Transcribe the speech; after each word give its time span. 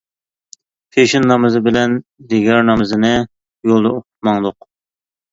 پېشىن 0.93 1.25
نامىزى 1.31 1.59
بىلەن 1.67 1.93
دىگەر 2.31 2.61
نامىزىنى 2.69 3.11
يولدا 3.73 3.91
ئوقۇپ 3.99 4.29
ماڭدۇق. 4.29 4.67